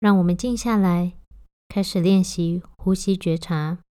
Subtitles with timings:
[0.00, 1.14] 让我们静下来，
[1.68, 3.82] 开始练习呼吸觉察，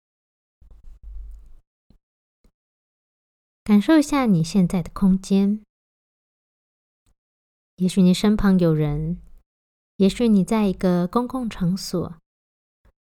[3.66, 5.62] 感受一下你现在的空间。
[7.75, 9.21] 也许你身旁有人，
[9.98, 12.16] 也许你在一个公共场所，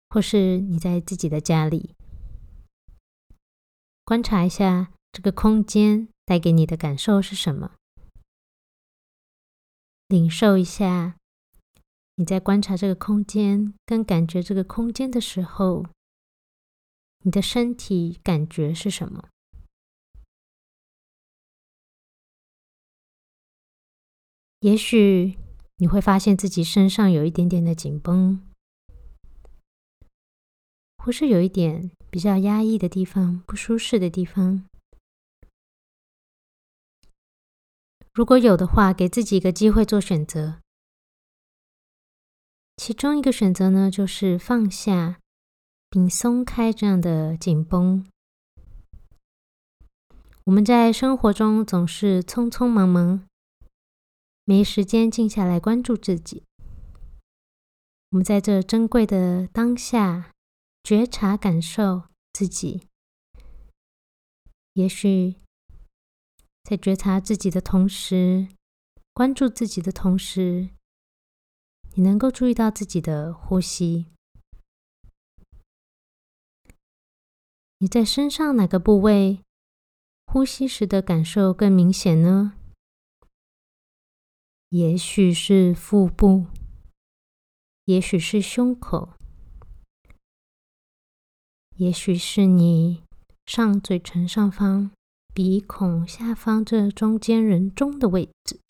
[0.09, 1.97] 或是你在自己的家里，
[4.05, 7.73] 观察一下这个空间带给你的感受是什么，
[10.07, 11.17] 领受一下。
[12.17, 15.87] 你在观察这个空间跟感觉这个空间的时候，
[17.25, 19.29] 你的身体感觉是什么？
[24.61, 25.39] 也许
[25.79, 28.41] 你会发现自己身上有一点点的紧绷，
[30.99, 34.69] 或是有一点比较压抑的地方、不舒适的地方。
[38.13, 40.61] 如果有的话，给自己一个机会做选择。
[42.77, 45.21] 其中一个选择呢，就是放下
[45.89, 48.05] 并松开这样的紧绷。
[50.45, 53.25] 我们在生活中总是匆匆忙忙，
[54.45, 56.43] 没时间静下来关注自己。
[58.11, 60.33] 我们在这珍贵的当下，
[60.83, 62.89] 觉察、感受自己。
[64.73, 65.37] 也许
[66.65, 68.49] 在觉察自己的同时，
[69.15, 70.71] 关注自己的同时。
[71.95, 74.07] 你能够注意到自己的呼吸？
[77.77, 79.41] 你在身上哪个部位
[80.25, 82.55] 呼吸时的感受更明显呢？
[84.71, 86.47] 也许是腹部，
[87.85, 89.13] 也许是胸口，
[91.77, 93.03] 也许是你
[93.45, 94.91] 上嘴唇上方、
[95.35, 98.62] 鼻孔下方这中间人中的位置。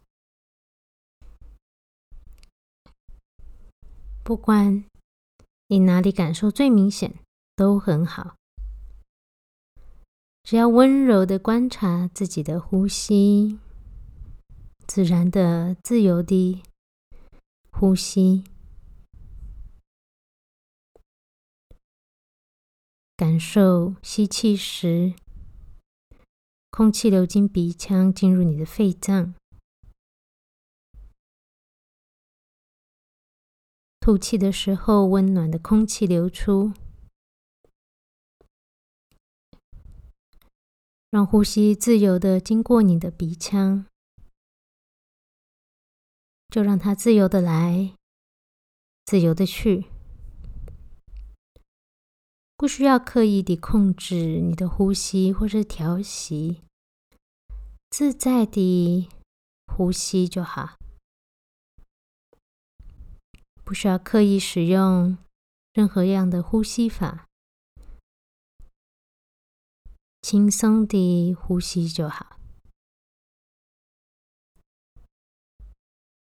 [4.25, 4.85] 不管
[5.67, 7.19] 你哪里感受最明显，
[7.57, 8.37] 都很好。
[10.45, 13.59] 只要温柔的观察自己的呼吸，
[14.87, 16.63] 自然的、自由的
[17.71, 18.45] 呼吸，
[23.17, 25.15] 感受吸气时，
[26.71, 29.35] 空气流经鼻腔进入你的肺脏。
[34.03, 36.73] 吐气的时候，温暖的空气流出，
[41.09, 43.87] 让呼吸自由的经过你的鼻腔，
[46.49, 47.95] 就让它自由的来，
[49.05, 49.85] 自由的去，
[52.57, 56.63] 不需要刻意的控制你的呼吸或是调息，
[57.89, 59.09] 自在的
[59.69, 60.82] 呼吸就好。
[63.73, 65.17] 不需要刻意使用
[65.73, 67.27] 任何样的呼吸法，
[70.21, 72.39] 轻松的呼吸就好。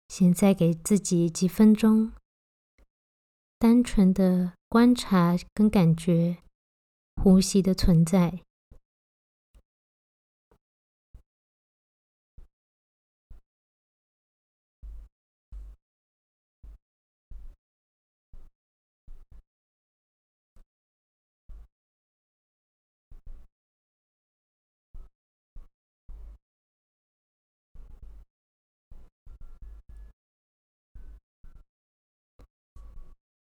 [0.08, 2.12] 现在给自己几分钟，
[3.60, 6.40] 单纯的观察跟感觉
[7.22, 8.42] 呼吸的存在。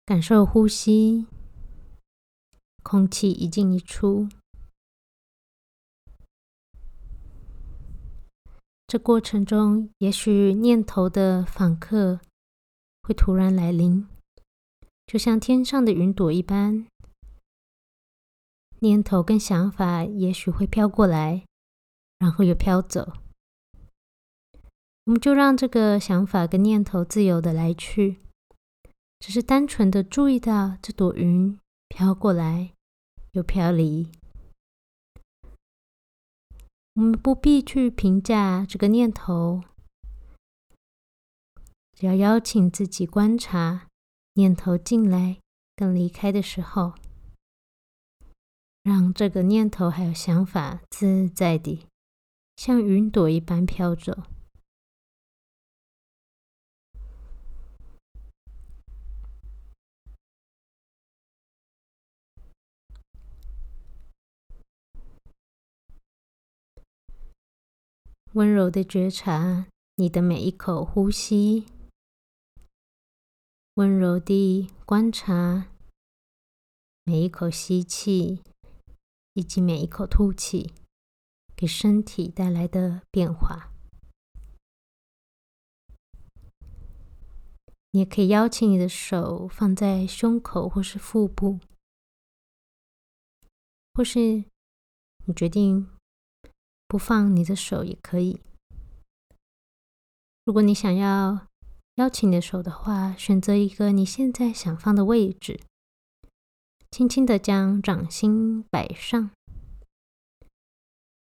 [0.06, 1.27] 感受呼吸，
[2.84, 4.28] 空气一进一出。
[8.87, 12.21] 这过程中，也许念头的访客
[13.03, 14.06] 会突然来临，
[15.09, 16.87] 就像天上的云朵一般。
[18.78, 21.45] 念头跟想法也许会飘过来，
[22.21, 23.15] 然后又飘走。
[25.06, 28.21] 我们就让这个想法跟念头自由的来去。
[29.19, 31.59] 只是单纯的注意到这朵云
[31.89, 32.72] 飘过来
[33.33, 34.10] 又飘离，
[36.95, 39.63] 我们不必去评价这个念头，
[41.92, 43.89] 只要邀请自己观察
[44.34, 45.39] 念头进来
[45.74, 46.95] 跟离开的时候，
[48.83, 51.86] 让这个念头还有想法自在地
[52.57, 54.35] 像云朵一般飘走。
[68.36, 71.65] 温柔的觉察你的每一口呼吸，
[73.77, 75.68] 温柔地观察
[77.04, 78.42] 每一口吸气
[79.33, 80.74] 以及每一口吐气
[81.56, 83.72] 给身体带来的变化。
[87.92, 91.59] 你也可以邀请你的手放在胸口或是腹部，
[93.94, 94.44] 或是
[95.24, 95.88] 你决定
[96.88, 98.41] 不放你的手也可以。
[100.44, 101.48] 如果你想要
[101.97, 105.60] 邀请你的手的话，选择一个你现在想放的位置，
[106.91, 109.30] 轻轻的将掌心摆上，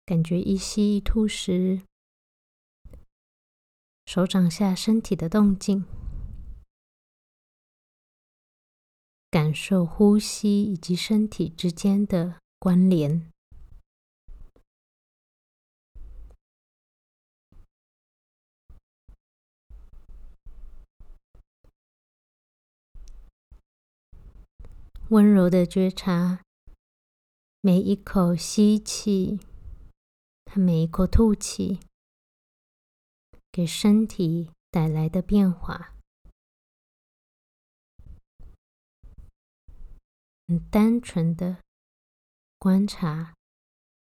[0.04, 1.82] 感觉一吸一吐时
[4.04, 5.84] 手掌下身体的动静。
[9.30, 13.31] 感受呼吸以及身体之间的关联。
[25.12, 26.42] 温柔的觉察
[27.60, 29.40] 每一口吸气
[30.46, 31.80] 和每一口吐气
[33.50, 35.92] 给身体带来的变化。
[40.48, 41.58] 很单纯的
[42.58, 43.34] 观察、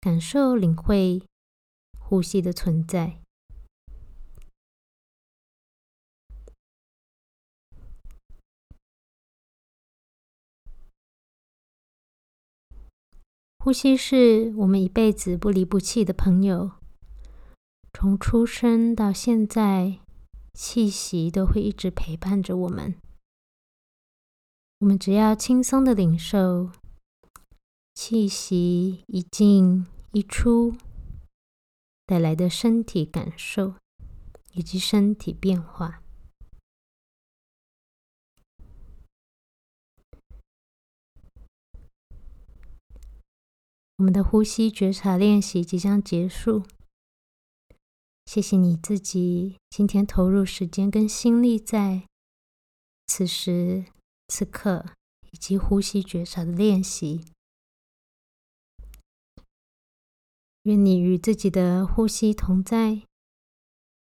[0.00, 1.26] 感受、领会
[1.98, 3.21] 呼吸的存在。
[13.64, 16.72] 呼吸是我们一辈子不离不弃的朋友，
[17.92, 20.00] 从出生到现在，
[20.52, 22.96] 气息都会一直陪伴着我们。
[24.80, 26.72] 我们只要轻松的领受
[27.94, 30.74] 气息一进一出
[32.04, 33.74] 带来的身体感受
[34.54, 36.01] 以及身体变化。
[44.02, 46.64] 我们的呼吸觉察练习即将结束，
[48.26, 52.08] 谢谢你自己今天投入时间跟心力在
[53.06, 53.84] 此时。
[54.26, 54.86] 此刻，
[55.30, 57.26] 以及呼吸觉察的练习。
[60.62, 63.02] 愿你与自己的呼吸同在。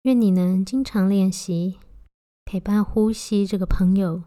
[0.03, 1.79] 愿你能经常练习，
[2.45, 4.25] 陪伴呼吸这个朋友，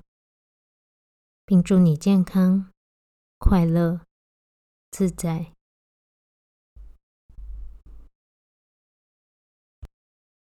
[1.45, 2.71] 并祝你健康、
[3.37, 4.01] 快乐、
[4.91, 5.53] 自在。